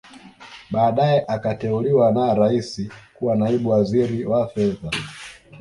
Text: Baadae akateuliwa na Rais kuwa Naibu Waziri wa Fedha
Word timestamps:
Baadae 0.71 1.25
akateuliwa 1.27 2.11
na 2.11 2.33
Rais 2.35 2.81
kuwa 3.13 3.35
Naibu 3.35 3.69
Waziri 3.69 4.25
wa 4.25 4.47
Fedha 4.47 4.91